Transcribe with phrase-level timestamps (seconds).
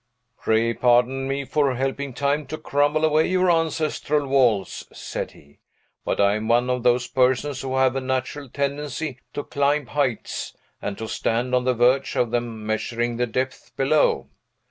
[0.39, 5.59] "Pray pardon me for helping Time to crumble away your ancestral walls," said he.
[6.03, 10.57] "But I am one of those persons who have a natural tendency to climb heights,
[10.81, 14.27] and to stand on the verge of them, measuring the depth below.